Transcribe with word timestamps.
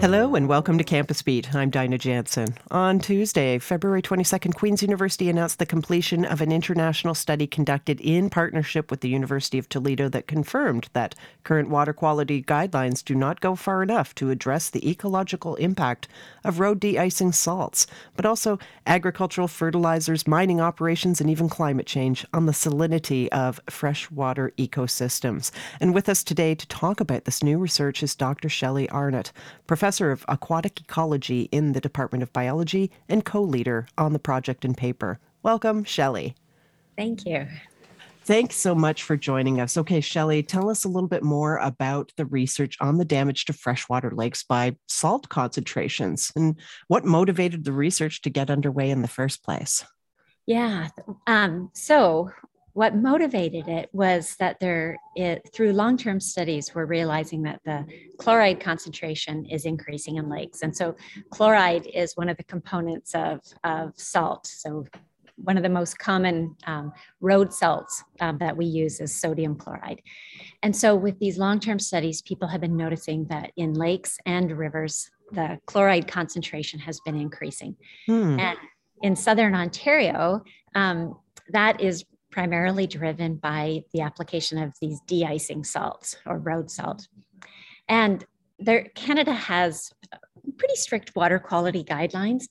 Hello 0.00 0.34
and 0.34 0.48
welcome 0.48 0.78
to 0.78 0.82
Campus 0.82 1.20
Beat. 1.20 1.54
I'm 1.54 1.68
Dinah 1.68 1.98
Jansen. 1.98 2.56
On 2.70 3.00
Tuesday, 3.00 3.58
February 3.58 4.00
22nd, 4.00 4.54
Queen's 4.54 4.80
University 4.80 5.28
announced 5.28 5.58
the 5.58 5.66
completion 5.66 6.24
of 6.24 6.40
an 6.40 6.50
international 6.50 7.14
study 7.14 7.46
conducted 7.46 8.00
in 8.00 8.30
partnership 8.30 8.90
with 8.90 9.02
the 9.02 9.10
University 9.10 9.58
of 9.58 9.68
Toledo 9.68 10.08
that 10.08 10.26
confirmed 10.26 10.88
that 10.94 11.14
current 11.44 11.68
water 11.68 11.92
quality 11.92 12.42
guidelines 12.42 13.04
do 13.04 13.14
not 13.14 13.42
go 13.42 13.54
far 13.54 13.82
enough 13.82 14.14
to 14.14 14.30
address 14.30 14.70
the 14.70 14.90
ecological 14.90 15.56
impact 15.56 16.08
of 16.44 16.60
road 16.60 16.80
de-icing 16.80 17.32
salts, 17.32 17.86
but 18.16 18.24
also 18.24 18.58
agricultural 18.86 19.48
fertilizers, 19.48 20.26
mining 20.26 20.62
operations, 20.62 21.20
and 21.20 21.28
even 21.28 21.50
climate 21.50 21.86
change 21.86 22.24
on 22.32 22.46
the 22.46 22.52
salinity 22.52 23.28
of 23.28 23.60
freshwater 23.68 24.50
ecosystems. 24.56 25.50
And 25.78 25.92
with 25.92 26.08
us 26.08 26.24
today 26.24 26.54
to 26.54 26.66
talk 26.68 27.00
about 27.00 27.26
this 27.26 27.42
new 27.42 27.58
research 27.58 28.02
is 28.02 28.14
Dr. 28.14 28.48
Shelley 28.48 28.88
Arnott, 28.88 29.30
professor 29.66 29.89
professor 29.90 30.12
of 30.12 30.24
aquatic 30.28 30.80
ecology 30.80 31.48
in 31.50 31.72
the 31.72 31.80
Department 31.80 32.22
of 32.22 32.32
Biology 32.32 32.92
and 33.08 33.24
co 33.24 33.42
leader 33.42 33.88
on 33.98 34.12
the 34.12 34.20
project 34.20 34.64
and 34.64 34.76
paper. 34.76 35.18
Welcome, 35.42 35.82
Shelley. 35.82 36.36
Thank 36.96 37.26
you. 37.26 37.48
Thanks 38.22 38.54
so 38.54 38.72
much 38.72 39.02
for 39.02 39.16
joining 39.16 39.60
us. 39.60 39.76
Okay, 39.76 40.00
Shelley, 40.00 40.44
tell 40.44 40.70
us 40.70 40.84
a 40.84 40.88
little 40.88 41.08
bit 41.08 41.24
more 41.24 41.56
about 41.56 42.12
the 42.16 42.24
research 42.24 42.76
on 42.80 42.98
the 42.98 43.04
damage 43.04 43.46
to 43.46 43.52
freshwater 43.52 44.12
lakes 44.12 44.44
by 44.44 44.76
salt 44.86 45.28
concentrations 45.28 46.30
and 46.36 46.54
what 46.86 47.04
motivated 47.04 47.64
the 47.64 47.72
research 47.72 48.22
to 48.22 48.30
get 48.30 48.48
underway 48.48 48.90
in 48.90 49.02
the 49.02 49.08
first 49.08 49.42
place. 49.42 49.84
Yeah. 50.46 50.86
Um, 51.26 51.70
so, 51.74 52.30
what 52.72 52.94
motivated 52.94 53.68
it 53.68 53.88
was 53.92 54.36
that 54.36 54.60
there 54.60 54.96
it, 55.16 55.48
through 55.52 55.72
long-term 55.72 56.20
studies 56.20 56.74
we're 56.74 56.86
realizing 56.86 57.42
that 57.42 57.60
the 57.64 57.84
chloride 58.18 58.60
concentration 58.60 59.44
is 59.46 59.64
increasing 59.64 60.16
in 60.16 60.28
lakes. 60.28 60.62
And 60.62 60.76
so 60.76 60.94
chloride 61.30 61.86
is 61.92 62.16
one 62.16 62.28
of 62.28 62.36
the 62.36 62.44
components 62.44 63.14
of, 63.14 63.40
of 63.64 63.92
salt. 63.96 64.46
So 64.46 64.86
one 65.36 65.56
of 65.56 65.62
the 65.62 65.68
most 65.68 65.98
common 65.98 66.54
um, 66.66 66.92
road 67.20 67.52
salts 67.52 68.04
um, 68.20 68.38
that 68.38 68.56
we 68.56 68.66
use 68.66 69.00
is 69.00 69.14
sodium 69.14 69.56
chloride. 69.56 70.02
And 70.62 70.76
so 70.76 70.94
with 70.94 71.18
these 71.18 71.38
long-term 71.38 71.78
studies 71.78 72.22
people 72.22 72.46
have 72.48 72.60
been 72.60 72.76
noticing 72.76 73.24
that 73.26 73.52
in 73.56 73.74
lakes 73.74 74.18
and 74.26 74.56
rivers 74.56 75.10
the 75.32 75.58
chloride 75.66 76.08
concentration 76.08 76.78
has 76.80 77.00
been 77.04 77.16
increasing. 77.16 77.76
Hmm. 78.06 78.38
and 78.38 78.58
in 79.02 79.16
southern 79.16 79.54
ontario 79.54 80.42
um, 80.74 81.16
that 81.52 81.80
is 81.80 82.04
primarily 82.30 82.86
driven 82.86 83.36
by 83.36 83.82
the 83.92 84.00
application 84.00 84.58
of 84.62 84.74
these 84.80 85.00
de-icing 85.06 85.64
salts 85.64 86.16
or 86.26 86.38
road 86.38 86.70
salt. 86.70 87.08
And 87.88 88.24
there, 88.58 88.88
Canada 88.94 89.32
has 89.32 89.92
pretty 90.58 90.76
strict 90.76 91.14
water 91.16 91.38
quality 91.38 91.82
guidelines. 91.82 92.44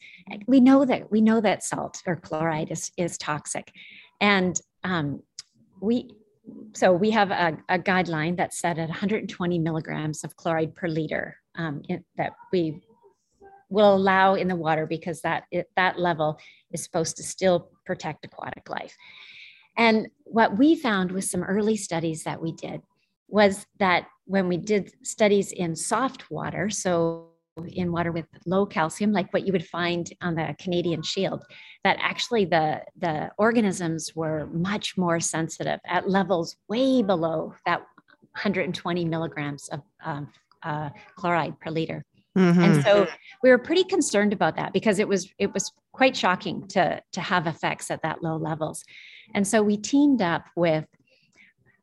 We 0.47 0.59
know 0.59 0.85
that 0.85 1.11
we 1.11 1.21
know 1.21 1.41
that 1.41 1.63
salt 1.63 2.01
or 2.05 2.15
chloride 2.15 2.71
is, 2.71 2.91
is 2.97 3.17
toxic, 3.17 3.71
and 4.19 4.59
um, 4.83 5.21
we 5.81 6.09
so 6.73 6.91
we 6.91 7.11
have 7.11 7.31
a, 7.31 7.57
a, 7.69 7.77
guideline 7.77 8.35
that's 8.35 8.59
set 8.59 8.79
at 8.79 8.89
120 8.89 9.59
milligrams 9.59 10.23
of 10.23 10.35
chloride 10.35 10.73
per 10.73 10.87
liter 10.87 11.37
um, 11.55 11.81
in, 11.87 12.03
that 12.17 12.33
we 12.51 12.81
will 13.69 13.95
allow 13.95 14.33
in 14.33 14.47
the 14.47 14.55
water 14.55 14.87
because 14.87 15.21
that 15.21 15.43
it, 15.51 15.69
that 15.75 15.99
level 15.99 16.39
is 16.71 16.83
supposed 16.83 17.17
to 17.17 17.23
still 17.23 17.69
protect 17.85 18.25
aquatic 18.25 18.67
life. 18.69 18.95
And 19.79 20.09
what 20.25 20.57
we 20.57 20.75
found 20.75 21.11
with 21.11 21.23
some 21.23 21.41
early 21.41 21.77
studies 21.77 22.23
that 22.25 22.41
we 22.41 22.51
did 22.51 22.81
was 23.29 23.65
that 23.79 24.07
when 24.25 24.49
we 24.49 24.57
did 24.57 24.91
studies 25.03 25.53
in 25.53 25.75
soft 25.75 26.29
water, 26.29 26.69
so 26.69 27.29
in 27.65 27.91
water 27.91 28.11
with 28.11 28.25
low 28.45 28.65
calcium, 28.65 29.13
like 29.13 29.31
what 29.33 29.47
you 29.47 29.53
would 29.53 29.65
find 29.65 30.11
on 30.21 30.35
the 30.35 30.53
Canadian 30.59 31.01
Shield, 31.01 31.43
that 31.85 31.97
actually 32.01 32.43
the, 32.43 32.81
the 32.97 33.31
organisms 33.37 34.13
were 34.15 34.47
much 34.47 34.97
more 34.97 35.21
sensitive 35.21 35.79
at 35.85 36.09
levels 36.09 36.57
way 36.67 37.01
below 37.01 37.53
that 37.65 37.79
120 38.33 39.05
milligrams 39.05 39.69
of 39.69 39.81
um, 40.03 40.27
uh, 40.61 40.89
chloride 41.15 41.57
per 41.61 41.71
liter. 41.71 42.03
Mm-hmm. 42.37 42.61
And 42.61 42.83
so 42.83 43.07
we 43.43 43.49
were 43.49 43.57
pretty 43.57 43.85
concerned 43.85 44.33
about 44.33 44.55
that 44.57 44.71
because 44.71 44.99
it 44.99 45.07
was 45.07 45.29
it 45.39 45.53
was 45.53 45.71
quite 45.93 46.15
shocking 46.15 46.67
to 46.69 47.01
to 47.11 47.21
have 47.21 47.47
effects 47.47 47.89
at 47.89 48.01
that 48.03 48.21
low 48.21 48.37
levels. 48.37 48.83
And 49.33 49.47
so 49.47 49.61
we 49.61 49.77
teamed 49.77 50.21
up 50.21 50.45
with 50.55 50.85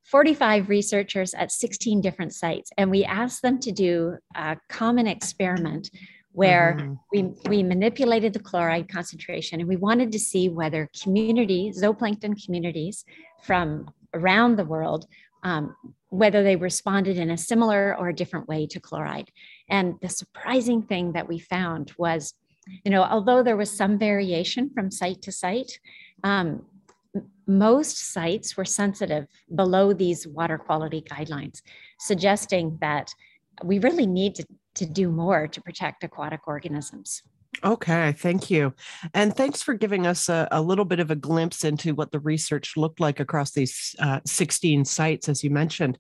45 0.04 0.68
researchers 0.68 1.34
at 1.34 1.50
16 1.50 2.00
different 2.00 2.32
sites, 2.32 2.70
and 2.78 2.90
we 2.90 3.04
asked 3.04 3.42
them 3.42 3.58
to 3.60 3.72
do 3.72 4.16
a 4.36 4.56
common 4.68 5.06
experiment 5.06 5.90
where 6.36 6.76
mm-hmm. 6.78 6.94
we, 7.12 7.34
we 7.48 7.62
manipulated 7.62 8.34
the 8.34 8.38
chloride 8.38 8.88
concentration 8.90 9.58
and 9.58 9.68
we 9.68 9.76
wanted 9.76 10.12
to 10.12 10.18
see 10.18 10.50
whether 10.50 10.88
community, 11.02 11.72
zooplankton 11.74 12.44
communities 12.44 13.06
from 13.42 13.90
around 14.12 14.56
the 14.56 14.64
world, 14.64 15.06
um, 15.44 15.74
whether 16.10 16.42
they 16.42 16.54
responded 16.54 17.16
in 17.16 17.30
a 17.30 17.38
similar 17.38 17.96
or 17.96 18.10
a 18.10 18.14
different 18.14 18.46
way 18.48 18.66
to 18.66 18.78
chloride. 18.78 19.30
And 19.70 19.94
the 20.02 20.10
surprising 20.10 20.82
thing 20.82 21.12
that 21.12 21.26
we 21.26 21.38
found 21.38 21.92
was, 21.96 22.34
you 22.84 22.90
know, 22.90 23.02
although 23.02 23.42
there 23.42 23.56
was 23.56 23.70
some 23.70 23.98
variation 23.98 24.70
from 24.74 24.90
site 24.90 25.22
to 25.22 25.32
site, 25.32 25.80
um, 26.22 26.66
most 27.46 28.12
sites 28.12 28.56
were 28.56 28.64
sensitive 28.64 29.26
below 29.54 29.92
these 29.92 30.26
water 30.26 30.58
quality 30.58 31.02
guidelines, 31.02 31.62
suggesting 31.98 32.78
that 32.80 33.12
we 33.62 33.78
really 33.78 34.06
need 34.06 34.34
to, 34.34 34.46
to 34.74 34.86
do 34.86 35.10
more 35.10 35.46
to 35.46 35.62
protect 35.62 36.04
aquatic 36.04 36.46
organisms. 36.46 37.22
Okay, 37.64 38.12
thank 38.12 38.50
you. 38.50 38.74
And 39.14 39.34
thanks 39.34 39.62
for 39.62 39.74
giving 39.74 40.06
us 40.06 40.28
a, 40.28 40.46
a, 40.50 40.60
little 40.60 40.84
bit 40.84 41.00
of 41.00 41.10
a 41.10 41.16
glimpse 41.16 41.64
into 41.64 41.94
what 41.94 42.12
the 42.12 42.20
research 42.20 42.76
looked 42.76 43.00
like 43.00 43.18
across 43.18 43.52
these 43.52 43.94
uh, 43.98 44.20
16 44.26 44.84
sites, 44.84 45.28
as 45.28 45.42
you 45.42 45.48
mentioned. 45.48 45.98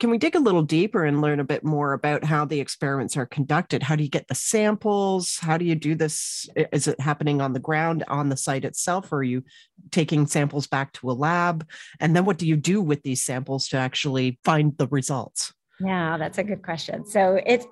Can 0.00 0.10
we 0.10 0.18
dig 0.18 0.36
a 0.36 0.40
little 0.40 0.62
deeper 0.62 1.04
and 1.04 1.20
learn 1.20 1.40
a 1.40 1.44
bit 1.44 1.64
more 1.64 1.92
about 1.92 2.22
how 2.22 2.44
the 2.44 2.60
experiments 2.60 3.16
are 3.16 3.26
conducted? 3.26 3.82
How 3.82 3.96
do 3.96 4.04
you 4.04 4.08
get 4.08 4.28
the 4.28 4.34
samples? 4.34 5.38
How 5.40 5.58
do 5.58 5.64
you 5.64 5.74
do 5.74 5.96
this? 5.96 6.48
Is 6.72 6.86
it 6.86 7.00
happening 7.00 7.40
on 7.40 7.52
the 7.52 7.58
ground 7.58 8.04
on 8.06 8.28
the 8.28 8.36
site 8.36 8.64
itself, 8.64 9.12
or 9.12 9.18
are 9.18 9.22
you 9.24 9.42
taking 9.90 10.28
samples 10.28 10.68
back 10.68 10.92
to 10.94 11.10
a 11.10 11.12
lab? 11.12 11.66
And 11.98 12.14
then 12.14 12.24
what 12.24 12.38
do 12.38 12.46
you 12.46 12.56
do 12.56 12.80
with 12.80 13.02
these 13.02 13.22
samples 13.22 13.66
to 13.68 13.76
actually 13.76 14.38
find 14.44 14.76
the 14.78 14.86
results? 14.86 15.52
Yeah, 15.80 16.16
that's 16.16 16.38
a 16.38 16.44
good 16.44 16.62
question. 16.62 17.04
So 17.04 17.40
it's 17.44 17.66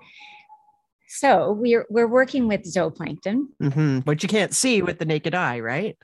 so 1.09 1.53
we're 1.53 1.87
we're 1.89 2.09
working 2.09 2.49
with 2.49 2.63
zooplankton, 2.63 3.47
mm-hmm. 3.63 4.01
but 4.01 4.25
you 4.25 4.29
can't 4.29 4.55
see 4.55 4.83
with 4.83 4.99
the 4.99 5.05
naked 5.05 5.35
eye, 5.35 5.61
right? 5.61 5.97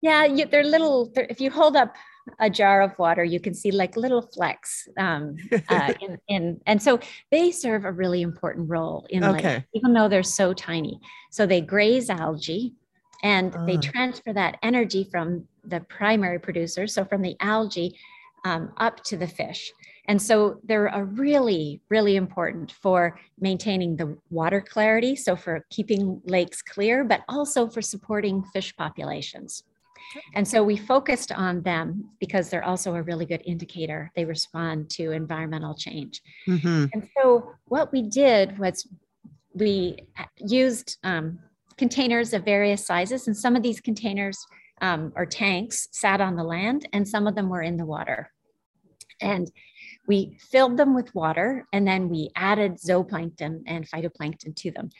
Yeah, 0.00 0.24
you, 0.24 0.46
they're 0.46 0.64
little. 0.64 1.10
They're, 1.14 1.26
if 1.28 1.40
you 1.40 1.50
hold 1.50 1.76
up 1.76 1.94
a 2.38 2.50
jar 2.50 2.82
of 2.82 2.98
water, 2.98 3.24
you 3.24 3.40
can 3.40 3.54
see 3.54 3.70
like 3.70 3.96
little 3.96 4.22
flecks. 4.22 4.88
Um, 4.98 5.36
uh, 5.68 5.92
in, 6.00 6.18
in, 6.28 6.60
and 6.66 6.82
so 6.82 6.98
they 7.30 7.50
serve 7.50 7.84
a 7.84 7.92
really 7.92 8.22
important 8.22 8.68
role 8.68 9.06
in 9.10 9.24
okay. 9.24 9.64
even 9.74 9.92
though 9.92 10.08
they're 10.08 10.22
so 10.22 10.52
tiny. 10.52 11.00
So 11.30 11.46
they 11.46 11.60
graze 11.60 12.10
algae 12.10 12.74
and 13.22 13.54
uh. 13.54 13.64
they 13.64 13.76
ah. 13.76 13.80
transfer 13.80 14.32
that 14.32 14.58
energy 14.62 15.04
from 15.10 15.46
the 15.64 15.80
primary 15.80 16.38
producer, 16.38 16.86
so 16.86 17.04
from 17.04 17.22
the 17.22 17.36
algae 17.40 17.98
um, 18.44 18.72
up 18.76 19.02
to 19.04 19.16
the 19.16 19.26
fish. 19.26 19.72
And 20.08 20.22
so 20.22 20.60
they're 20.62 20.86
a 20.86 21.04
really, 21.04 21.80
really 21.88 22.14
important 22.14 22.70
for 22.70 23.18
maintaining 23.40 23.96
the 23.96 24.16
water 24.30 24.60
clarity. 24.60 25.16
So 25.16 25.34
for 25.34 25.66
keeping 25.70 26.20
lakes 26.24 26.62
clear, 26.62 27.02
but 27.02 27.22
also 27.28 27.66
for 27.66 27.82
supporting 27.82 28.44
fish 28.52 28.74
populations. 28.76 29.64
And 30.34 30.46
so 30.46 30.62
we 30.62 30.76
focused 30.76 31.32
on 31.32 31.62
them 31.62 32.10
because 32.20 32.50
they're 32.50 32.64
also 32.64 32.94
a 32.94 33.02
really 33.02 33.26
good 33.26 33.42
indicator. 33.44 34.10
They 34.16 34.24
respond 34.24 34.90
to 34.90 35.12
environmental 35.12 35.74
change. 35.74 36.22
Mm-hmm. 36.48 36.86
And 36.92 37.08
so 37.16 37.52
what 37.66 37.92
we 37.92 38.02
did 38.02 38.58
was 38.58 38.86
we 39.54 39.98
used 40.38 40.98
um, 41.02 41.38
containers 41.76 42.32
of 42.32 42.44
various 42.44 42.84
sizes, 42.84 43.26
and 43.26 43.36
some 43.36 43.56
of 43.56 43.62
these 43.62 43.80
containers 43.80 44.38
um, 44.80 45.12
or 45.16 45.26
tanks 45.26 45.88
sat 45.92 46.20
on 46.20 46.36
the 46.36 46.44
land, 46.44 46.88
and 46.92 47.06
some 47.06 47.26
of 47.26 47.34
them 47.34 47.48
were 47.48 47.62
in 47.62 47.76
the 47.76 47.86
water. 47.86 48.30
And 49.20 49.50
we 50.06 50.36
filled 50.50 50.76
them 50.76 50.94
with 50.94 51.14
water, 51.14 51.66
and 51.72 51.86
then 51.86 52.08
we 52.08 52.30
added 52.36 52.76
zooplankton 52.76 53.62
and 53.66 53.88
phytoplankton 53.88 54.54
to 54.56 54.70
them. 54.70 54.90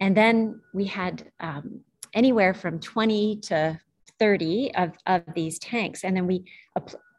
And 0.00 0.16
then 0.16 0.60
we 0.74 0.84
had 0.86 1.30
um, 1.40 1.80
anywhere 2.14 2.54
from 2.54 2.80
20 2.80 3.40
to 3.44 3.80
30 4.22 4.72
of, 4.76 4.92
of 5.06 5.24
these 5.34 5.58
tanks. 5.58 6.04
And 6.04 6.16
then 6.16 6.28
we 6.28 6.44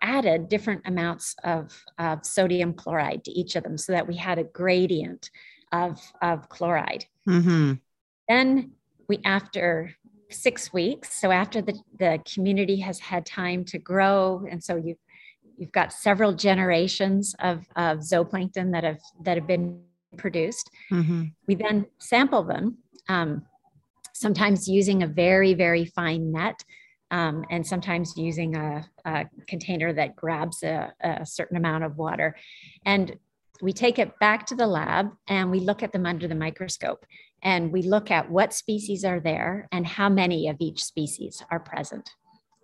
added 0.02 0.48
different 0.48 0.84
amounts 0.86 1.36
of, 1.44 1.84
of 2.00 2.26
sodium 2.26 2.74
chloride 2.74 3.26
to 3.26 3.32
each 3.32 3.58
of 3.58 3.64
them 3.64 3.78
so 3.78 3.92
that 3.92 4.08
we 4.08 4.16
had 4.16 4.40
a 4.40 4.46
gradient 4.46 5.30
of, 5.74 6.00
of 6.22 6.48
chloride. 6.48 7.04
Mm-hmm. 7.28 7.74
Then 8.30 8.72
we, 9.10 9.20
after 9.26 9.94
six 10.30 10.72
weeks, 10.72 11.20
so 11.20 11.30
after 11.30 11.62
the, 11.62 11.78
the 12.00 12.20
community 12.34 12.78
has 12.80 13.02
had 13.02 13.26
time 13.26 13.66
to 13.66 13.78
grow, 13.78 14.46
and 14.50 14.64
so 14.64 14.78
you've, 14.78 15.04
you've 15.58 15.74
got 15.74 15.92
several 15.92 16.32
generations 16.32 17.36
of, 17.40 17.66
of 17.76 17.98
zooplankton 17.98 18.72
that 18.72 18.86
have, 18.86 19.02
that 19.26 19.36
have 19.36 19.46
been 19.46 19.82
produced. 20.18 20.70
Mm-hmm. 20.90 21.24
We 21.50 21.56
then 21.56 21.86
sample 22.00 22.44
them, 22.44 22.78
um, 23.10 23.46
sometimes 24.14 24.70
using 24.70 25.04
a 25.04 25.08
very, 25.08 25.54
very 25.54 25.84
fine 25.84 26.32
net 26.32 26.64
um, 27.14 27.46
and 27.52 27.66
sometimes 27.66 28.18
using 28.18 28.56
a, 28.56 28.84
a 29.06 29.26
container 29.48 29.94
that 29.94 30.16
grabs 30.16 30.64
a, 30.64 30.92
a, 31.00 31.24
certain 31.24 31.58
amount 31.58 31.84
of 31.84 31.96
water. 31.96 32.36
And 32.88 33.16
we 33.62 33.72
take 33.72 34.00
it 34.00 34.18
back 34.20 34.48
to 34.48 34.56
the 34.56 34.66
lab 34.66 35.12
and 35.28 35.52
we 35.52 35.60
look 35.60 35.84
at 35.84 35.94
them 35.94 36.08
under 36.08 36.28
the 36.28 36.34
microscope 36.34 37.06
and 37.44 37.72
we 37.72 37.84
look 37.84 38.10
at 38.10 38.32
what 38.32 38.52
species 38.52 39.06
are 39.06 39.20
there 39.20 39.70
and 39.72 39.86
how 39.86 40.10
many 40.10 40.50
of 40.50 40.58
each 40.60 40.84
species 40.84 41.44
are 41.52 41.60
present. 41.60 42.10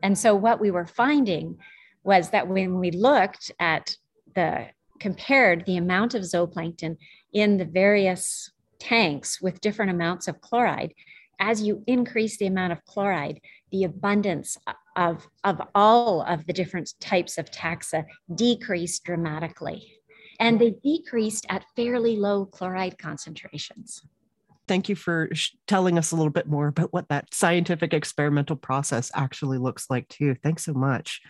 And 0.01 0.17
so 0.17 0.33
what 0.33 0.59
we 0.59 0.71
were 0.71 0.87
finding 0.87 1.59
was 2.03 2.31
that 2.31 2.47
when 2.47 2.79
we 2.79 2.89
looked 2.89 3.51
at 3.59 3.95
the 4.33 4.65
compared 4.99 5.63
the 5.67 5.77
amount 5.77 6.15
of 6.15 6.23
zooplankton 6.23 6.97
in 7.33 7.57
the 7.57 7.65
various 7.65 8.51
tanks 8.79 9.39
with 9.39 9.61
different 9.61 9.91
amounts 9.91 10.27
of 10.27 10.41
chloride, 10.41 10.95
as 11.39 11.61
you 11.61 11.83
increase 11.87 12.37
the 12.37 12.47
amount 12.47 12.73
of 12.73 12.83
chloride, 12.83 13.39
the 13.71 13.83
abundance 13.83 14.57
of, 14.95 15.27
of 15.43 15.61
all 15.75 16.21
of 16.23 16.45
the 16.45 16.53
different 16.53 16.93
types 16.99 17.37
of 17.37 17.51
taxa 17.51 18.05
decreased 18.35 19.03
dramatically. 19.03 19.93
And 20.39 20.59
they 20.59 20.75
decreased 20.83 21.45
at 21.49 21.65
fairly 21.75 22.15
low 22.15 22.45
chloride 22.45 22.97
concentrations. 22.97 24.01
Thank 24.69 24.87
you 24.87 24.95
for 24.95 25.29
sh- 25.33 25.51
telling 25.67 25.97
us 25.97 26.11
a 26.11 26.15
little 26.15 26.31
bit 26.31 26.47
more 26.47 26.67
about 26.67 26.93
what 26.93 27.09
that 27.09 27.33
scientific 27.33 27.93
experimental 27.93 28.55
process 28.55 29.11
actually 29.15 29.57
looks 29.57 29.89
like, 29.89 30.07
too. 30.07 30.35
Thanks 30.43 30.63
so 30.63 30.73
much. 30.73 31.21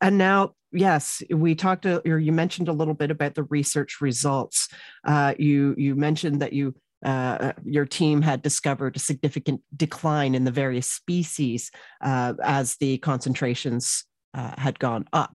And 0.00 0.16
now, 0.16 0.54
yes, 0.72 1.22
we 1.30 1.54
talked, 1.54 1.82
to, 1.82 2.00
or 2.10 2.18
you 2.18 2.32
mentioned 2.32 2.68
a 2.68 2.72
little 2.72 2.94
bit 2.94 3.10
about 3.10 3.34
the 3.34 3.42
research 3.44 4.00
results. 4.00 4.68
Uh, 5.04 5.34
you 5.38 5.74
you 5.76 5.96
mentioned 5.96 6.40
that 6.40 6.52
you 6.52 6.74
uh, 7.04 7.52
your 7.64 7.86
team 7.86 8.22
had 8.22 8.42
discovered 8.42 8.96
a 8.96 9.00
significant 9.00 9.60
decline 9.76 10.34
in 10.34 10.44
the 10.44 10.50
various 10.50 10.90
species 10.90 11.70
uh, 12.00 12.34
as 12.42 12.76
the 12.76 12.98
concentrations 12.98 14.04
uh, 14.34 14.54
had 14.58 14.78
gone 14.78 15.04
up. 15.12 15.32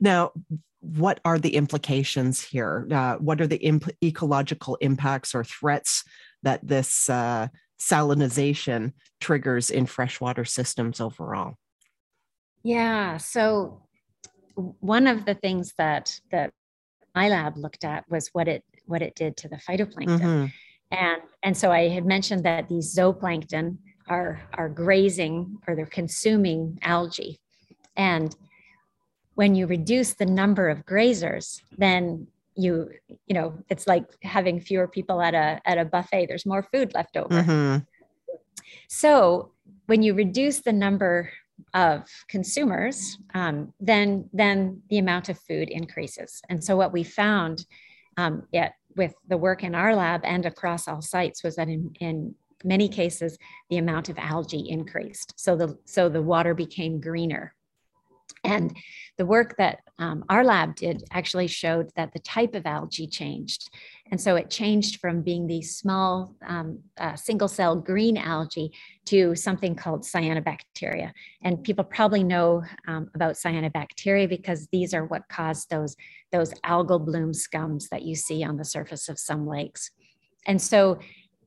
Now, 0.00 0.32
what 0.80 1.20
are 1.24 1.38
the 1.38 1.56
implications 1.56 2.42
here? 2.42 2.86
Uh, 2.90 3.16
what 3.16 3.40
are 3.40 3.46
the 3.46 3.56
imp- 3.56 3.90
ecological 4.04 4.76
impacts 4.76 5.34
or 5.34 5.44
threats 5.44 6.04
that 6.42 6.66
this 6.66 7.08
uh, 7.10 7.48
salinization 7.80 8.92
triggers 9.20 9.70
in 9.70 9.86
freshwater 9.86 10.44
systems 10.44 11.00
overall? 11.00 11.54
Yeah, 12.62 13.16
so 13.16 13.82
one 14.54 15.06
of 15.06 15.24
the 15.24 15.34
things 15.34 15.72
that 15.78 16.20
that 16.30 16.52
my 17.14 17.28
lab 17.28 17.56
looked 17.56 17.84
at 17.84 18.04
was 18.10 18.28
what 18.32 18.46
it 18.46 18.62
what 18.86 19.02
it 19.02 19.14
did 19.14 19.36
to 19.38 19.48
the 19.48 19.56
phytoplankton. 19.56 20.20
Mm-hmm 20.20 20.46
and, 20.90 21.22
and 21.42 21.56
so 21.56 21.70
I 21.70 21.88
had 21.88 22.06
mentioned 22.06 22.44
that 22.44 22.68
these 22.68 22.94
zooplankton 22.94 23.78
are, 24.08 24.40
are 24.54 24.68
grazing 24.68 25.58
or 25.66 25.74
they're 25.74 25.86
consuming 25.86 26.78
algae. 26.82 27.40
And 27.96 28.34
when 29.34 29.54
you 29.54 29.66
reduce 29.66 30.14
the 30.14 30.26
number 30.26 30.68
of 30.68 30.84
grazers, 30.86 31.60
then 31.76 32.26
you, 32.54 32.90
you 33.26 33.34
know, 33.34 33.54
it's 33.68 33.86
like 33.86 34.04
having 34.22 34.60
fewer 34.60 34.88
people 34.88 35.20
at 35.22 35.34
a, 35.34 35.60
at 35.64 35.78
a 35.78 35.84
buffet. 35.84 36.26
There's 36.26 36.46
more 36.46 36.62
food 36.72 36.92
left 36.94 37.16
over. 37.16 37.42
Mm-hmm. 37.42 37.78
So 38.88 39.52
when 39.86 40.02
you 40.02 40.14
reduce 40.14 40.60
the 40.60 40.72
number 40.72 41.30
of 41.74 42.04
consumers, 42.28 43.18
um, 43.34 43.72
then 43.80 44.28
then 44.32 44.82
the 44.90 44.98
amount 44.98 45.28
of 45.28 45.38
food 45.40 45.68
increases. 45.68 46.40
And 46.48 46.62
so 46.62 46.76
what 46.76 46.92
we 46.92 47.02
found 47.02 47.64
um, 48.16 48.46
at 48.54 48.72
with 48.98 49.14
the 49.28 49.38
work 49.38 49.64
in 49.64 49.74
our 49.74 49.94
lab 49.94 50.20
and 50.24 50.44
across 50.44 50.86
all 50.86 51.00
sites 51.00 51.42
was 51.42 51.56
that 51.56 51.68
in, 51.68 51.92
in 52.00 52.34
many 52.64 52.88
cases 52.88 53.38
the 53.70 53.78
amount 53.78 54.08
of 54.08 54.18
algae 54.18 54.68
increased. 54.68 55.32
So 55.36 55.56
the 55.56 55.78
so 55.86 56.08
the 56.08 56.20
water 56.20 56.52
became 56.52 57.00
greener 57.00 57.54
and 58.44 58.76
the 59.16 59.26
work 59.26 59.56
that 59.58 59.80
um, 59.98 60.24
our 60.28 60.44
lab 60.44 60.76
did 60.76 61.02
actually 61.10 61.46
showed 61.46 61.90
that 61.96 62.12
the 62.12 62.20
type 62.20 62.54
of 62.54 62.66
algae 62.66 63.06
changed 63.06 63.68
and 64.10 64.20
so 64.20 64.36
it 64.36 64.50
changed 64.50 65.00
from 65.00 65.22
being 65.22 65.46
these 65.46 65.76
small 65.76 66.34
um, 66.46 66.80
uh, 66.98 67.14
single 67.14 67.48
cell 67.48 67.76
green 67.76 68.16
algae 68.16 68.72
to 69.06 69.34
something 69.34 69.74
called 69.74 70.02
cyanobacteria. 70.02 71.12
And 71.42 71.62
people 71.62 71.84
probably 71.84 72.24
know 72.24 72.62
um, 72.86 73.10
about 73.14 73.34
cyanobacteria 73.34 74.28
because 74.28 74.66
these 74.72 74.94
are 74.94 75.04
what 75.04 75.28
cause 75.28 75.66
those, 75.66 75.94
those 76.32 76.52
algal 76.64 77.04
bloom 77.04 77.32
scums 77.32 77.88
that 77.90 78.02
you 78.02 78.14
see 78.14 78.44
on 78.44 78.56
the 78.56 78.64
surface 78.64 79.08
of 79.08 79.18
some 79.18 79.46
lakes. 79.46 79.90
And 80.46 80.60
so 80.60 80.98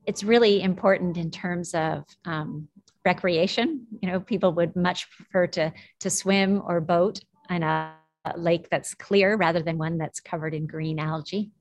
it's 0.05 0.23
really 0.23 0.61
important 0.61 1.17
in 1.17 1.31
terms 1.31 1.73
of 1.73 2.03
um, 2.25 2.67
recreation. 3.05 3.87
You 4.01 4.11
know, 4.11 4.19
people 4.19 4.53
would 4.53 4.75
much 4.75 5.09
prefer 5.11 5.47
to, 5.47 5.73
to 5.99 6.09
swim 6.09 6.61
or 6.65 6.81
boat 6.81 7.19
in 7.49 7.63
a 7.63 7.93
lake 8.35 8.69
that's 8.69 8.93
clear 8.93 9.35
rather 9.35 9.61
than 9.61 9.77
one 9.77 9.97
that's 9.97 10.19
covered 10.19 10.53
in 10.53 10.67
green 10.67 10.99
algae 10.99 11.51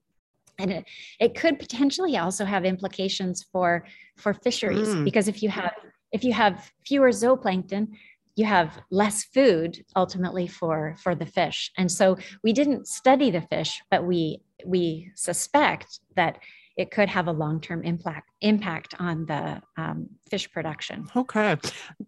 and 0.61 0.71
it, 0.71 0.85
it 1.19 1.35
could 1.35 1.59
potentially 1.59 2.17
also 2.17 2.45
have 2.45 2.65
implications 2.65 3.45
for 3.51 3.85
for 4.17 4.33
fisheries 4.33 4.89
mm. 4.89 5.03
because 5.03 5.27
if 5.27 5.41
you 5.41 5.49
have 5.49 5.73
if 6.11 6.23
you 6.23 6.33
have 6.33 6.71
fewer 6.85 7.09
zooplankton 7.09 7.87
you 8.35 8.45
have 8.45 8.79
less 8.91 9.23
food 9.25 9.83
ultimately 9.95 10.47
for 10.47 10.95
for 11.01 11.15
the 11.15 11.25
fish 11.25 11.71
and 11.77 11.91
so 11.91 12.17
we 12.43 12.53
didn't 12.53 12.87
study 12.87 13.31
the 13.31 13.41
fish 13.41 13.81
but 13.89 14.05
we 14.05 14.39
we 14.65 15.11
suspect 15.15 15.99
that 16.15 16.37
it 16.81 16.91
could 16.91 17.07
have 17.07 17.27
a 17.27 17.31
long-term 17.31 17.83
impact 17.83 18.29
impact 18.41 18.95
on 18.99 19.25
the 19.27 19.61
um, 19.77 20.09
fish 20.29 20.51
production. 20.51 21.07
Okay, 21.15 21.55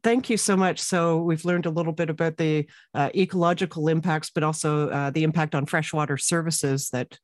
thank 0.03 0.29
you 0.29 0.37
so 0.37 0.57
much. 0.57 0.79
So 0.79 1.21
we've 1.21 1.45
learned 1.45 1.67
a 1.67 1.69
little 1.69 1.93
bit 1.93 2.09
about 2.09 2.37
the 2.37 2.67
uh, 2.95 3.09
ecological 3.15 3.87
impacts, 3.87 4.31
but 4.31 4.43
also 4.43 4.89
uh, 4.89 5.09
the 5.11 5.23
impact 5.23 5.53
on 5.53 5.67
freshwater 5.67 6.17
services 6.17 6.89
that 6.89 7.17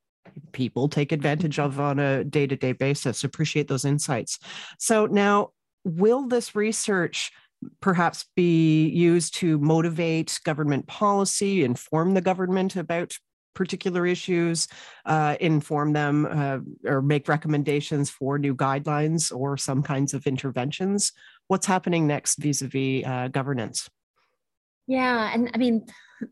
people 0.51 0.87
take 0.87 1.11
advantage 1.11 1.57
of 1.57 1.79
on 1.79 1.97
a 1.97 2.23
day 2.23 2.45
to 2.45 2.55
day 2.55 2.71
basis. 2.71 3.23
Appreciate 3.23 3.67
those 3.67 3.83
insights. 3.83 4.37
So, 4.77 5.07
now 5.07 5.49
will 5.83 6.27
this 6.27 6.55
research 6.55 7.31
perhaps 7.81 8.25
be 8.35 8.87
used 8.87 9.35
to 9.35 9.57
motivate 9.57 10.39
government 10.45 10.87
policy, 10.87 11.63
inform 11.63 12.13
the 12.13 12.21
government 12.21 12.75
about 12.75 13.13
particular 13.53 14.05
issues, 14.05 14.67
uh, 15.05 15.35
inform 15.39 15.93
them 15.93 16.25
uh, 16.25 16.59
or 16.89 17.01
make 17.01 17.27
recommendations 17.27 18.09
for 18.09 18.37
new 18.37 18.55
guidelines 18.55 19.35
or 19.35 19.57
some 19.57 19.83
kinds 19.83 20.13
of 20.13 20.25
interventions? 20.27 21.11
What's 21.47 21.65
happening 21.65 22.07
next 22.07 22.37
vis 22.37 22.61
a 22.61 22.67
vis 22.67 23.29
governance? 23.31 23.89
Yeah, 24.87 25.31
and 25.33 25.51
I 25.53 25.57
mean, 25.57 25.85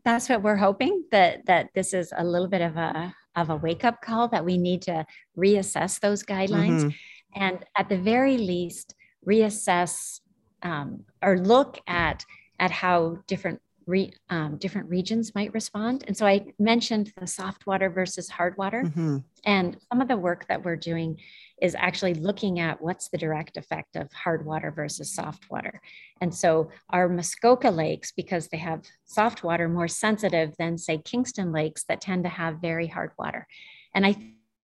that's 0.04 0.28
what 0.28 0.42
we're 0.42 0.56
hoping 0.56 1.04
that 1.10 1.46
that 1.46 1.68
this 1.74 1.94
is 1.94 2.12
a 2.16 2.24
little 2.24 2.48
bit 2.48 2.60
of 2.60 2.76
a 2.76 3.14
of 3.36 3.50
a 3.50 3.56
wake 3.56 3.84
up 3.84 4.02
call 4.02 4.28
that 4.28 4.44
we 4.44 4.58
need 4.58 4.82
to 4.82 5.06
reassess 5.36 6.00
those 6.00 6.24
guidelines 6.24 6.82
mm-hmm. 6.82 7.42
and 7.42 7.64
at 7.76 7.88
the 7.88 7.96
very 7.96 8.36
least 8.36 8.94
reassess 9.26 10.20
um, 10.62 11.04
or 11.22 11.38
look 11.38 11.78
at 11.86 12.24
at 12.58 12.70
how 12.70 13.18
different 13.26 13.60
re, 13.88 14.12
um, 14.30 14.56
different 14.58 14.88
regions 14.88 15.34
might 15.34 15.52
respond 15.52 16.04
and 16.06 16.16
so 16.16 16.26
i 16.26 16.44
mentioned 16.58 17.12
the 17.18 17.26
soft 17.26 17.66
water 17.66 17.90
versus 17.90 18.28
hard 18.28 18.56
water 18.56 18.84
mm-hmm. 18.84 19.18
and 19.44 19.76
some 19.90 20.00
of 20.00 20.08
the 20.08 20.16
work 20.16 20.46
that 20.46 20.64
we're 20.64 20.76
doing 20.76 21.18
is 21.60 21.74
actually 21.76 22.14
looking 22.14 22.60
at 22.60 22.80
what's 22.80 23.08
the 23.08 23.18
direct 23.18 23.56
effect 23.56 23.96
of 23.96 24.12
hard 24.12 24.44
water 24.44 24.70
versus 24.70 25.12
soft 25.12 25.50
water. 25.50 25.80
And 26.20 26.34
so 26.34 26.70
our 26.90 27.08
Muskoka 27.08 27.70
lakes, 27.70 28.12
because 28.12 28.48
they 28.48 28.58
have 28.58 28.82
soft 29.04 29.42
water 29.42 29.68
more 29.68 29.88
sensitive 29.88 30.54
than 30.58 30.78
say 30.78 30.98
Kingston 30.98 31.52
lakes 31.52 31.84
that 31.84 32.00
tend 32.00 32.24
to 32.24 32.30
have 32.30 32.60
very 32.60 32.86
hard 32.86 33.12
water. 33.18 33.46
And 33.94 34.06
I 34.06 34.16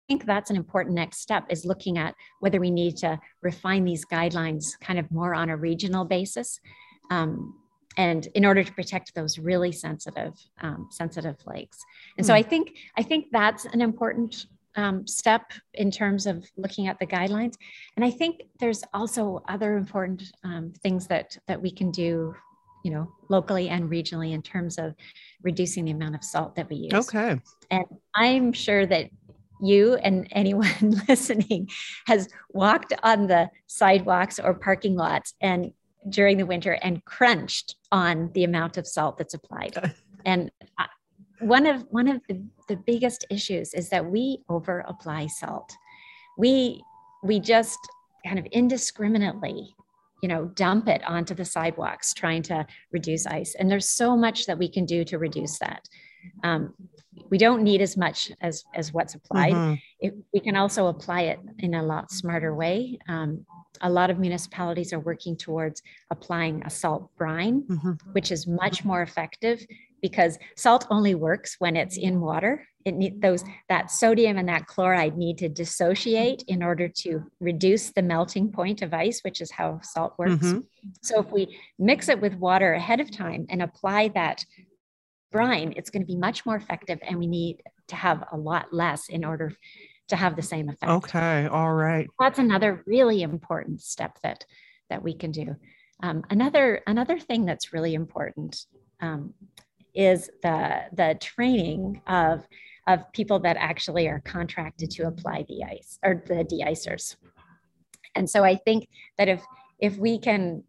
think 0.07 0.25
that's 0.25 0.49
an 0.49 0.57
important 0.57 0.95
next 0.95 1.19
step 1.19 1.45
is 1.49 1.65
looking 1.65 1.97
at 1.97 2.15
whether 2.39 2.59
we 2.59 2.71
need 2.71 2.97
to 2.97 3.19
refine 3.41 3.85
these 3.85 4.05
guidelines 4.05 4.79
kind 4.79 4.99
of 4.99 5.09
more 5.11 5.33
on 5.33 5.49
a 5.49 5.57
regional 5.57 6.05
basis. 6.05 6.59
Um, 7.09 7.55
and 7.97 8.27
in 8.35 8.45
order 8.45 8.63
to 8.63 8.71
protect 8.73 9.13
those 9.15 9.37
really 9.37 9.71
sensitive 9.71 10.33
um, 10.61 10.87
sensitive 10.91 11.37
lakes 11.45 11.79
and 12.17 12.25
so 12.25 12.33
hmm. 12.33 12.39
i 12.39 12.41
think 12.41 12.77
i 12.97 13.03
think 13.03 13.27
that's 13.31 13.65
an 13.65 13.81
important 13.81 14.45
um, 14.75 15.05
step 15.05 15.51
in 15.73 15.91
terms 15.91 16.25
of 16.25 16.45
looking 16.55 16.87
at 16.87 16.97
the 16.97 17.05
guidelines. 17.05 17.55
And 17.97 18.05
I 18.05 18.09
think 18.09 18.43
there's 18.61 18.85
also 18.93 19.43
other 19.49 19.75
important 19.75 20.23
um, 20.45 20.71
things 20.81 21.07
that 21.07 21.37
that 21.47 21.61
we 21.61 21.71
can 21.71 21.91
do 21.91 22.33
you 22.83 22.91
know, 22.91 23.11
locally 23.29 23.69
and 23.69 23.89
regionally 23.89 24.33
in 24.33 24.41
terms 24.41 24.77
of 24.77 24.95
reducing 25.43 25.85
the 25.85 25.91
amount 25.91 26.15
of 26.15 26.23
salt 26.23 26.55
that 26.55 26.69
we 26.69 26.75
use. 26.77 26.93
Okay. 26.93 27.39
And 27.69 27.85
I'm 28.15 28.53
sure 28.53 28.85
that 28.85 29.09
you 29.61 29.95
and 29.95 30.27
anyone 30.31 31.01
listening 31.07 31.69
has 32.07 32.29
walked 32.49 32.93
on 33.03 33.27
the 33.27 33.49
sidewalks 33.67 34.39
or 34.39 34.53
parking 34.53 34.95
lots 34.95 35.35
and 35.41 35.71
during 36.09 36.37
the 36.37 36.45
winter 36.45 36.73
and 36.81 37.03
crunched 37.05 37.75
on 37.91 38.31
the 38.33 38.43
amount 38.43 38.77
of 38.77 38.87
salt 38.87 39.17
that's 39.17 39.33
applied. 39.33 39.75
and 40.25 40.51
one 41.39 41.65
of 41.65 41.81
one 41.89 42.07
of 42.07 42.21
the, 42.27 42.43
the 42.67 42.75
biggest 42.75 43.25
issues 43.29 43.73
is 43.73 43.89
that 43.89 44.05
we 44.05 44.39
over 44.49 44.83
apply 44.87 45.27
salt. 45.27 45.75
We 46.37 46.83
we 47.23 47.39
just 47.39 47.79
kind 48.25 48.39
of 48.39 48.45
indiscriminately 48.47 49.73
you 50.21 50.29
know 50.29 50.45
dump 50.55 50.87
it 50.87 51.03
onto 51.07 51.33
the 51.33 51.45
sidewalks 51.45 52.13
trying 52.13 52.43
to 52.43 52.65
reduce 52.91 53.25
ice 53.25 53.55
and 53.55 53.69
there's 53.69 53.89
so 53.89 54.15
much 54.15 54.45
that 54.45 54.57
we 54.57 54.69
can 54.69 54.85
do 54.85 55.03
to 55.03 55.17
reduce 55.17 55.57
that 55.59 55.87
um, 56.43 56.73
we 57.29 57.37
don't 57.37 57.63
need 57.63 57.81
as 57.81 57.97
much 57.97 58.31
as 58.41 58.63
as 58.75 58.93
what's 58.93 59.15
applied 59.15 59.53
mm-hmm. 59.53 59.73
it, 59.99 60.13
we 60.33 60.39
can 60.39 60.55
also 60.55 60.87
apply 60.87 61.21
it 61.21 61.39
in 61.59 61.73
a 61.73 61.83
lot 61.83 62.11
smarter 62.11 62.53
way 62.55 62.97
um, 63.09 63.45
a 63.81 63.89
lot 63.89 64.09
of 64.09 64.19
municipalities 64.19 64.93
are 64.93 64.99
working 64.99 65.35
towards 65.35 65.81
applying 66.11 66.61
a 66.65 66.69
salt 66.69 67.09
brine 67.17 67.63
mm-hmm. 67.63 67.91
which 68.11 68.31
is 68.31 68.47
much 68.47 68.83
more 68.83 69.01
effective 69.01 69.65
because 70.01 70.37
salt 70.55 70.85
only 70.89 71.15
works 71.15 71.55
when 71.59 71.75
it's 71.75 71.97
in 71.97 72.19
water 72.19 72.67
it 72.85 72.95
need 72.95 73.21
those 73.21 73.43
that 73.69 73.91
sodium 73.91 74.37
and 74.37 74.49
that 74.49 74.65
chloride 74.67 75.17
need 75.17 75.37
to 75.37 75.47
dissociate 75.47 76.43
in 76.47 76.63
order 76.63 76.87
to 76.87 77.23
reduce 77.39 77.91
the 77.91 78.01
melting 78.01 78.51
point 78.51 78.81
of 78.81 78.93
ice 78.93 79.21
which 79.21 79.41
is 79.41 79.51
how 79.51 79.79
salt 79.81 80.13
works 80.17 80.45
mm-hmm. 80.45 80.59
so 81.01 81.19
if 81.19 81.31
we 81.31 81.57
mix 81.79 82.09
it 82.09 82.19
with 82.19 82.35
water 82.35 82.73
ahead 82.73 82.99
of 82.99 83.11
time 83.11 83.45
and 83.49 83.61
apply 83.61 84.07
that 84.09 84.43
brine 85.31 85.73
it's 85.77 85.89
going 85.89 86.01
to 86.01 86.11
be 86.11 86.17
much 86.17 86.45
more 86.45 86.55
effective 86.55 86.99
and 87.03 87.17
we 87.17 87.27
need 87.27 87.61
to 87.87 87.95
have 87.95 88.23
a 88.31 88.37
lot 88.37 88.73
less 88.73 89.09
in 89.09 89.23
order 89.23 89.53
to 90.11 90.15
have 90.15 90.35
the 90.35 90.41
same 90.41 90.69
effect. 90.69 90.91
Okay 90.91 91.47
all 91.47 91.73
right. 91.73 92.07
That's 92.19 92.39
another 92.39 92.83
really 92.85 93.23
important 93.23 93.81
step 93.81 94.19
that 94.23 94.45
that 94.89 95.01
we 95.01 95.15
can 95.15 95.31
do. 95.31 95.55
Um, 96.03 96.23
another 96.29 96.81
another 96.85 97.17
thing 97.19 97.45
that's 97.45 97.73
really 97.73 97.93
important 97.93 98.65
um, 99.01 99.33
is 99.95 100.29
the 100.43 100.83
the 100.93 101.17
training 101.19 102.01
of 102.07 102.47
of 102.87 103.11
people 103.13 103.39
that 103.39 103.57
actually 103.57 104.07
are 104.07 104.21
contracted 104.21 104.91
to 104.91 105.07
apply 105.07 105.45
the 105.47 105.63
ice 105.63 105.97
or 106.03 106.23
the 106.27 106.43
deicers. 106.43 107.15
And 108.15 108.29
so 108.29 108.43
I 108.43 108.55
think 108.55 108.87
that 109.17 109.27
if 109.27 109.41
if 109.79 109.97
we 109.97 110.19
can 110.19 110.63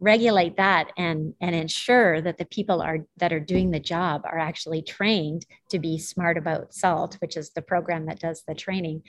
regulate 0.00 0.56
that 0.56 0.92
and 0.96 1.34
and 1.40 1.54
ensure 1.54 2.20
that 2.20 2.38
the 2.38 2.44
people 2.44 2.80
are 2.80 2.98
that 3.16 3.32
are 3.32 3.40
doing 3.40 3.70
the 3.70 3.80
job 3.80 4.22
are 4.24 4.38
actually 4.38 4.82
trained 4.82 5.44
to 5.68 5.78
be 5.78 5.98
smart 5.98 6.38
about 6.38 6.72
salt 6.72 7.16
which 7.20 7.36
is 7.36 7.50
the 7.50 7.62
program 7.62 8.06
that 8.06 8.20
does 8.20 8.44
the 8.46 8.54
training 8.54 9.02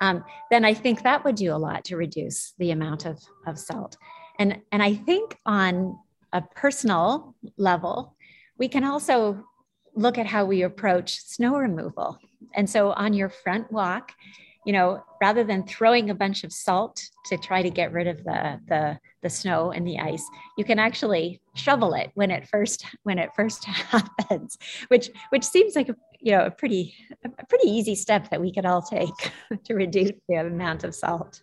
um, 0.00 0.22
then 0.50 0.64
i 0.64 0.72
think 0.72 1.02
that 1.02 1.24
would 1.24 1.34
do 1.34 1.52
a 1.52 1.56
lot 1.56 1.84
to 1.84 1.96
reduce 1.96 2.54
the 2.58 2.70
amount 2.70 3.06
of, 3.06 3.20
of 3.46 3.58
salt 3.58 3.96
and 4.38 4.60
and 4.70 4.82
i 4.82 4.94
think 4.94 5.36
on 5.46 5.98
a 6.32 6.40
personal 6.54 7.34
level 7.56 8.14
we 8.58 8.68
can 8.68 8.84
also 8.84 9.44
look 9.96 10.18
at 10.18 10.26
how 10.26 10.44
we 10.44 10.62
approach 10.62 11.20
snow 11.24 11.56
removal. 11.56 12.18
And 12.54 12.68
so 12.68 12.92
on 12.92 13.14
your 13.14 13.30
front 13.30 13.72
walk, 13.72 14.12
you 14.66 14.72
know, 14.72 15.02
rather 15.22 15.44
than 15.44 15.64
throwing 15.64 16.10
a 16.10 16.14
bunch 16.14 16.42
of 16.42 16.52
salt 16.52 17.00
to 17.26 17.38
try 17.38 17.62
to 17.62 17.70
get 17.70 17.92
rid 17.92 18.08
of 18.08 18.22
the, 18.24 18.60
the, 18.66 18.98
the 19.22 19.30
snow 19.30 19.70
and 19.70 19.86
the 19.86 19.98
ice, 19.98 20.28
you 20.58 20.64
can 20.64 20.80
actually 20.80 21.40
shovel 21.54 21.94
it 21.94 22.10
when 22.14 22.32
it 22.32 22.48
first 22.48 22.84
when 23.04 23.18
it 23.18 23.30
first 23.36 23.64
happens, 23.64 24.58
which 24.88 25.08
which 25.30 25.44
seems 25.44 25.76
like 25.76 25.88
a 25.88 25.94
you 26.20 26.32
know 26.32 26.44
a 26.44 26.50
pretty 26.50 26.94
a 27.24 27.46
pretty 27.46 27.68
easy 27.68 27.94
step 27.94 28.28
that 28.30 28.40
we 28.40 28.52
could 28.52 28.66
all 28.66 28.82
take 28.82 29.32
to 29.64 29.74
reduce 29.74 30.10
the 30.28 30.34
amount 30.34 30.82
of 30.82 30.94
salt. 30.94 31.42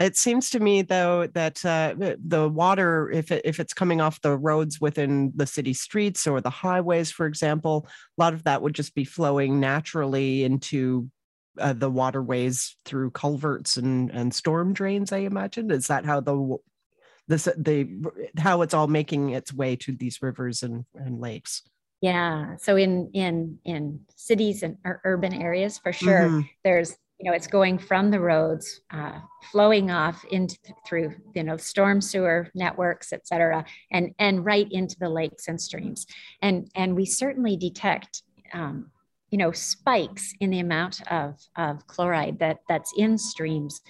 It 0.00 0.16
seems 0.16 0.50
to 0.50 0.60
me, 0.60 0.80
though, 0.80 1.26
that 1.28 1.62
uh, 1.64 1.94
the 1.98 2.48
water, 2.48 3.10
if 3.10 3.30
it, 3.30 3.42
if 3.44 3.60
it's 3.60 3.74
coming 3.74 4.00
off 4.00 4.20
the 4.22 4.36
roads 4.36 4.80
within 4.80 5.30
the 5.36 5.46
city 5.46 5.74
streets 5.74 6.26
or 6.26 6.40
the 6.40 6.48
highways, 6.48 7.10
for 7.10 7.26
example, 7.26 7.86
a 8.18 8.22
lot 8.22 8.32
of 8.32 8.44
that 8.44 8.62
would 8.62 8.74
just 8.74 8.94
be 8.94 9.04
flowing 9.04 9.60
naturally 9.60 10.42
into 10.42 11.10
uh, 11.58 11.72
the 11.72 11.90
waterways 11.90 12.76
through 12.84 13.10
culverts 13.10 13.76
and 13.76 14.10
and 14.10 14.34
storm 14.34 14.72
drains. 14.72 15.12
I 15.12 15.18
imagine 15.18 15.70
is 15.70 15.86
that 15.88 16.04
how 16.04 16.20
the 16.20 16.56
this 17.28 17.44
the 17.56 17.88
how 18.38 18.62
it's 18.62 18.74
all 18.74 18.86
making 18.86 19.30
its 19.30 19.52
way 19.52 19.76
to 19.76 19.92
these 19.92 20.22
rivers 20.22 20.62
and, 20.62 20.84
and 20.94 21.20
lakes. 21.20 21.62
Yeah. 22.00 22.56
So 22.56 22.76
in 22.76 23.10
in 23.14 23.58
in 23.64 24.00
cities 24.14 24.62
and 24.62 24.76
urban 25.04 25.32
areas, 25.32 25.78
for 25.78 25.92
sure, 25.92 26.20
mm-hmm. 26.20 26.40
there's 26.62 26.96
you 27.18 27.30
know 27.30 27.36
it's 27.36 27.46
going 27.46 27.78
from 27.78 28.10
the 28.10 28.20
roads 28.20 28.80
uh, 28.90 29.20
flowing 29.50 29.90
off 29.90 30.24
into 30.30 30.58
through 30.86 31.14
you 31.34 31.44
know 31.44 31.56
storm 31.56 32.00
sewer 32.00 32.50
networks 32.54 33.12
et 33.12 33.26
cetera 33.26 33.64
and 33.92 34.12
and 34.18 34.44
right 34.44 34.70
into 34.72 34.96
the 34.98 35.08
lakes 35.08 35.48
and 35.48 35.60
streams 35.60 36.06
and 36.42 36.68
and 36.74 36.96
we 36.96 37.06
certainly 37.06 37.56
detect 37.56 38.22
um, 38.52 38.90
you 39.34 39.38
know 39.38 39.50
spikes 39.50 40.32
in 40.38 40.50
the 40.50 40.60
amount 40.60 40.96
of, 41.10 41.34
of 41.56 41.84
chloride 41.88 42.38
that 42.38 42.58
that's 42.68 42.92
in 42.96 43.18
streams 43.18 43.80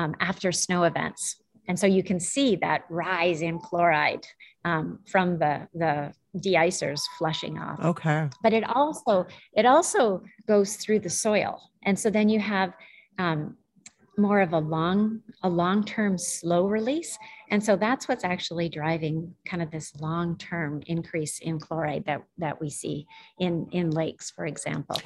um, 0.00 0.12
after 0.18 0.50
snow 0.50 0.82
events 0.82 1.36
and 1.68 1.78
so 1.78 1.86
you 1.86 2.02
can 2.02 2.18
see 2.18 2.56
that 2.56 2.82
rise 2.88 3.42
in 3.42 3.60
chloride 3.60 4.26
um, 4.64 4.98
from 5.06 5.38
the 5.38 5.68
the 5.74 6.12
deicers 6.36 7.00
flushing 7.18 7.58
off. 7.58 7.78
Okay. 7.80 8.28
But 8.42 8.52
it 8.52 8.64
also 8.68 9.26
it 9.52 9.66
also 9.66 10.22
goes 10.46 10.76
through 10.76 11.00
the 11.00 11.10
soil, 11.10 11.70
and 11.84 11.96
so 11.98 12.10
then 12.10 12.28
you 12.28 12.40
have 12.40 12.72
um, 13.18 13.56
more 14.18 14.40
of 14.40 14.52
a 14.52 14.58
long 14.58 15.20
a 15.42 15.48
long 15.48 15.84
term 15.84 16.18
slow 16.18 16.66
release, 16.66 17.18
and 17.50 17.62
so 17.62 17.76
that's 17.76 18.08
what's 18.08 18.24
actually 18.24 18.68
driving 18.68 19.34
kind 19.46 19.62
of 19.62 19.70
this 19.70 19.94
long 20.00 20.36
term 20.36 20.82
increase 20.86 21.38
in 21.38 21.58
chloride 21.60 22.04
that 22.06 22.22
that 22.38 22.60
we 22.60 22.70
see 22.70 23.06
in 23.38 23.68
in 23.72 23.90
lakes, 23.90 24.30
for 24.30 24.46
example. 24.46 25.00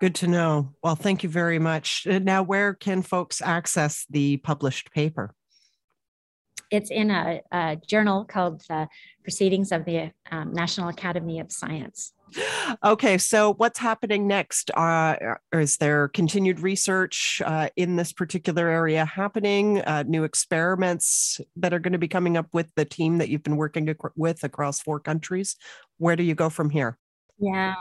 Good 0.00 0.14
to 0.16 0.26
know. 0.26 0.74
Well, 0.82 0.96
thank 0.96 1.22
you 1.22 1.28
very 1.28 1.58
much. 1.58 2.06
Uh, 2.06 2.18
now, 2.18 2.42
where 2.42 2.72
can 2.72 3.02
folks 3.02 3.42
access 3.42 4.06
the 4.08 4.38
published 4.38 4.90
paper? 4.92 5.34
It's 6.70 6.90
in 6.90 7.10
a, 7.10 7.40
a 7.52 7.76
journal 7.86 8.24
called 8.24 8.62
the 8.68 8.88
Proceedings 9.22 9.72
of 9.72 9.84
the 9.84 10.12
um, 10.30 10.52
National 10.52 10.88
Academy 10.88 11.40
of 11.40 11.52
Science. 11.52 12.12
Okay, 12.84 13.18
so 13.18 13.54
what's 13.54 13.78
happening 13.78 14.28
next? 14.28 14.70
Uh, 14.76 15.16
is 15.52 15.78
there 15.78 16.08
continued 16.08 16.60
research 16.60 17.42
uh, 17.44 17.68
in 17.76 17.96
this 17.96 18.12
particular 18.12 18.68
area 18.68 19.04
happening? 19.04 19.80
Uh, 19.80 20.04
new 20.06 20.24
experiments 20.24 21.40
that 21.56 21.74
are 21.74 21.80
going 21.80 21.92
to 21.92 21.98
be 21.98 22.08
coming 22.08 22.36
up 22.36 22.46
with 22.52 22.72
the 22.76 22.84
team 22.84 23.18
that 23.18 23.28
you've 23.28 23.42
been 23.42 23.56
working 23.56 23.88
ac- 23.88 23.98
with 24.16 24.44
across 24.44 24.80
four 24.80 25.00
countries? 25.00 25.56
Where 25.98 26.16
do 26.16 26.22
you 26.22 26.34
go 26.34 26.48
from 26.48 26.70
here? 26.70 26.98
Yeah, 27.38 27.74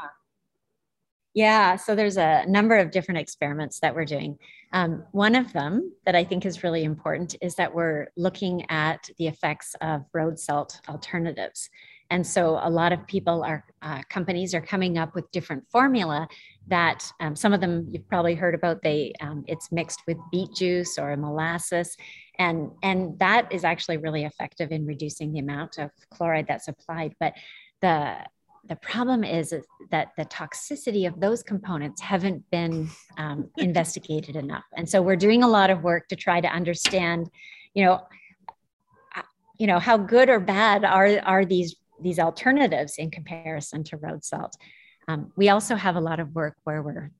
yeah, 1.34 1.76
so 1.76 1.96
there's 1.96 2.18
a 2.18 2.46
number 2.48 2.78
of 2.78 2.92
different 2.92 3.20
experiments 3.20 3.80
that 3.82 3.94
we're 3.94 4.06
doing. 4.06 4.38
Um, 4.74 5.04
one 5.12 5.36
of 5.36 5.54
them 5.54 5.94
that 6.06 6.16
I 6.16 6.24
think 6.24 6.46
is 6.46 6.64
really 6.64 6.84
important 6.84 7.36
is 7.42 7.56
that 7.56 7.74
we're 7.74 8.08
looking 8.18 8.70
at 8.70 9.10
the 9.18 9.28
effects 9.28 9.76
of 9.82 10.06
road 10.14 10.40
salt 10.40 10.82
alternatives. 10.90 11.70
And 12.12 12.26
so 12.26 12.60
a 12.62 12.70
lot 12.70 12.92
of 12.92 13.06
people 13.06 13.44
are, 13.44 13.64
uh, 13.84 14.02
companies 14.10 14.56
are 14.56 14.62
coming 14.62 14.98
up 14.98 15.14
with 15.14 15.32
different 15.32 15.64
formula 15.70 16.28
that 16.68 17.12
um, 17.20 17.36
some 17.36 17.54
of 17.54 17.62
them 17.62 17.88
you've 17.92 18.08
probably 18.08 18.34
heard 18.34 18.56
about. 18.56 18.82
They, 18.82 19.14
um, 19.22 19.44
it's 19.48 19.72
mixed 19.72 20.02
with 20.08 20.18
beet 20.32 20.54
juice 20.56 20.98
or 20.98 21.16
molasses. 21.16 21.96
And, 22.40 22.72
and 22.82 23.20
that 23.20 23.52
is 23.52 23.64
actually 23.64 23.98
really 23.98 24.24
effective 24.24 24.72
in 24.72 24.88
reducing 24.88 25.32
the 25.32 25.40
amount 25.40 25.78
of 25.78 25.92
chloride 26.10 26.48
that's 26.48 26.68
applied. 26.68 27.14
But 27.20 27.34
the 27.82 28.18
the 28.70 28.76
problem 28.78 29.24
is, 29.24 29.52
is, 29.52 29.66
that 29.92 30.10
the 30.18 30.26
toxicity 30.26 31.08
of 31.08 31.20
those 31.20 31.42
components 31.42 32.00
haven't 32.00 32.44
been 32.52 32.88
um, 33.18 33.50
investigated 33.58 34.36
enough. 34.36 34.64
And 34.78 34.88
so 34.88 35.02
we're 35.02 35.16
doing 35.16 35.42
a 35.42 35.48
lot 35.48 35.72
of 35.72 35.82
work 35.82 36.08
to 36.10 36.16
try 36.16 36.40
to 36.40 36.48
understand 36.48 37.28
you 37.74 37.86
know 37.86 38.02
uh, 39.16 39.22
you 39.58 39.68
know 39.68 39.80
how 39.80 39.98
good 39.98 40.30
or 40.30 40.40
bad 40.40 40.84
are 40.84 41.20
are 41.24 41.46
these 41.46 41.76
these 42.02 42.20
alternatives 42.20 42.96
in 42.98 43.12
comparison 43.12 43.84
to 43.86 43.98
road 43.98 44.24
salt. 44.24 44.56
Um, 45.08 45.32
we 45.36 45.50
also 45.50 45.76
have 45.76 45.96
a 45.96 46.02
lot 46.02 46.20
of 46.20 46.34
work 46.36 46.56
where 46.64 46.82
we're 46.82 47.12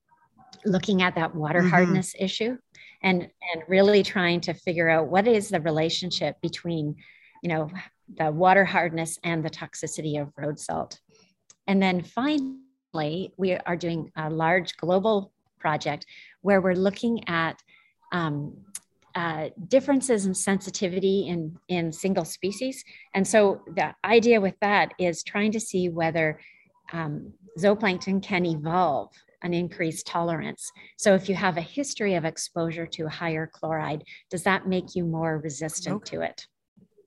looking 0.66 1.02
at 1.02 1.16
that 1.16 1.36
water 1.36 1.60
mm-hmm. 1.60 1.70
hardness 1.70 2.16
issue 2.20 2.58
and 3.02 3.22
and 3.22 3.64
really 3.68 4.04
trying 4.04 4.42
to 4.42 4.54
figure 4.54 4.90
out 4.90 5.08
what 5.08 5.28
is 5.28 5.50
the 5.50 5.62
relationship 5.62 6.36
between 6.42 6.96
you 7.44 7.50
know 7.50 7.70
the 8.18 8.32
water 8.32 8.66
hardness 8.66 9.20
and 9.24 9.44
the 9.44 9.50
toxicity 9.50 10.22
of 10.22 10.32
road 10.38 10.60
salt 10.60 11.00
and 11.70 11.82
then 11.82 12.02
finally, 12.02 13.32
we 13.38 13.54
are 13.54 13.76
doing 13.76 14.12
a 14.18 14.28
large 14.28 14.76
global 14.78 15.32
project 15.60 16.08
where 16.42 16.62
we're 16.62 16.74
looking 16.74 17.30
at 17.30 17.62
um, 18.12 18.58
uh, 19.14 19.50
differences 19.68 20.26
in 20.26 20.34
sensitivity 20.34 21.28
in, 21.28 21.56
in 21.68 21.92
single 21.92 22.26
species. 22.26 22.84
And 23.14 23.28
so 23.28 23.62
the 23.76 23.94
idea 24.04 24.42
with 24.42 24.56
that 24.62 24.96
is 24.98 25.22
trying 25.22 25.52
to 25.52 25.60
see 25.60 25.90
whether 25.90 26.40
um, 26.92 27.34
zooplankton 27.60 28.24
can 28.24 28.48
evolve 28.48 29.12
an 29.44 29.54
increased 29.54 30.08
tolerance. 30.08 30.72
So 30.98 31.14
if 31.14 31.30
you 31.30 31.36
have 31.36 31.58
a 31.58 31.62
history 31.62 32.16
of 32.16 32.26
exposure 32.26 32.88
to 32.88 33.08
higher 33.08 33.46
chloride, 33.46 34.04
does 34.32 34.42
that 34.42 34.68
make 34.68 34.96
you 34.96 35.06
more 35.06 35.38
resistant 35.38 35.98
okay. 35.98 36.18
to 36.18 36.22
it? 36.24 36.48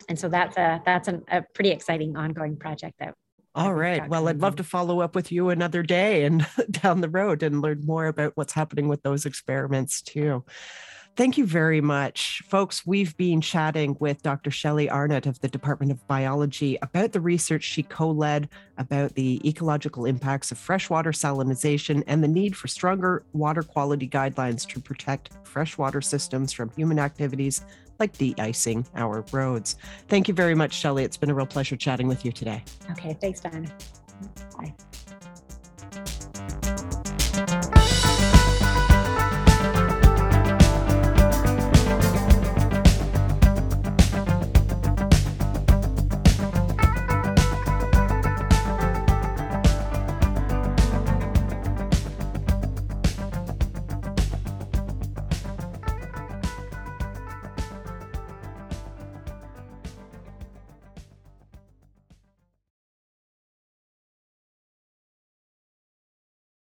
And 0.09 0.17
so 0.17 0.29
that's 0.29 0.57
a 0.57 0.81
that's 0.85 1.09
an, 1.09 1.23
a 1.31 1.43
pretty 1.55 1.71
exciting 1.71 2.17
ongoing 2.17 2.57
project 2.57 2.99
that 3.01 3.15
all 3.55 3.75
right. 3.75 4.09
Well, 4.09 4.29
I'd 4.29 4.41
love 4.41 4.57
to 4.57 4.65
follow 4.65 5.01
up 5.01 5.15
with 5.15 5.31
you 5.31 5.51
another 5.51 5.83
day 5.83 6.25
and 6.25 6.47
down 6.71 7.01
the 7.01 7.09
road 7.09 7.43
and 7.43 7.61
learn 7.61 7.85
more 7.85 8.07
about 8.07 8.33
what's 8.35 8.55
happening 8.55 8.89
with 8.89 9.03
those 9.03 9.27
experiments 9.27 10.01
too. 10.01 10.45
Thank 11.15 11.37
you 11.37 11.45
very 11.45 11.83
much. 11.83 12.43
Folks, 12.49 12.87
we've 12.87 13.15
been 13.19 13.43
chatting 13.43 13.97
with 14.01 14.23
Dr. 14.23 14.51
Shelley 14.51 14.89
Arnott 14.89 15.27
of 15.27 15.39
the 15.41 15.49
Department 15.49 15.93
of 15.93 16.07
Biology 16.07 16.79
about 16.81 17.13
the 17.13 17.21
research 17.21 17.65
she 17.65 17.83
co 17.83 18.11
led 18.11 18.49
about 18.79 19.15
the 19.15 19.47
ecological 19.47 20.07
impacts 20.07 20.51
of 20.53 20.59
freshwater 20.59 21.13
salinization 21.13 22.03
and 22.07 22.25
the 22.25 22.29
need 22.29 22.57
for 22.57 22.67
stronger 22.67 23.25
water 23.35 23.63
quality 23.63 24.09
guidelines 24.09 24.67
to 24.69 24.81
protect 24.81 25.31
freshwater 25.45 26.01
systems 26.01 26.51
from 26.51 26.71
human 26.71 26.99
activities 26.99 27.63
like 27.99 28.17
de-icing 28.17 28.87
our 28.95 29.23
roads. 29.33 29.77
Thank 30.09 30.29
you 30.29 30.35
very 30.35 30.55
much, 30.55 30.73
Shelley. 30.73 31.05
It's 31.05 31.19
been 31.19 31.31
a 31.31 31.35
real 31.35 31.47
pleasure 31.47 31.77
chatting 31.77 32.09
with 32.09 32.25
you 32.25 32.33
today. 32.33 32.65
Okay, 32.91 33.15
thanks, 33.21 33.41
Diana. 33.41 33.71
Bye. 34.57 34.75